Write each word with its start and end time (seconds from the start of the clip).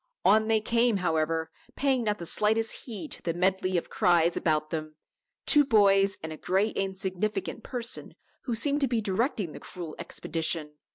On 0.25 0.47
they 0.47 0.61
came, 0.61 0.97
however, 0.97 1.51
paying 1.75 2.05
not 2.05 2.17
the 2.17 2.25
slightest 2.25 2.85
heed 2.85 3.11
to 3.11 3.21
the 3.21 3.35
medley 3.35 3.77
of 3.77 3.91
cries 3.91 4.35
about 4.35 4.71
them 4.71 4.95
two 5.45 5.63
boys 5.63 6.17
and 6.23 6.33
a 6.33 6.37
gray 6.37 6.69
insignificant 6.69 7.61
person 7.61 8.15
who 8.45 8.55
seemed 8.55 8.81
to 8.81 8.87
be 8.87 8.99
directing 8.99 9.51
the 9.51 9.59
cruel 9.59 9.95
expedition. 9.99 10.71